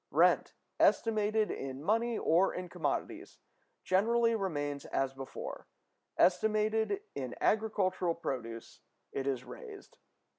Rent, 0.09 0.55
estimated 0.79 1.51
in 1.51 1.83
money 1.83 2.17
or 2.17 2.55
in 2.55 2.69
commodities, 2.69 3.37
generally 3.83 4.33
remains 4.33 4.83
as 4.85 5.13
before; 5.13 5.67
estimated 6.17 7.01
in 7.13 7.35
agricultural 7.39 8.15
produce, 8.15 8.79
it 9.11 9.27
is 9.27 9.43
raised. 9.43 9.99